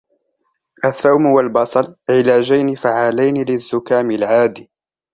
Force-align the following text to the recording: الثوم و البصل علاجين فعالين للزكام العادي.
الثوم 0.85 1.25
و 1.25 1.39
البصل 1.39 1.95
علاجين 2.09 2.75
فعالين 2.75 3.45
للزكام 3.49 4.11
العادي. 4.11 4.69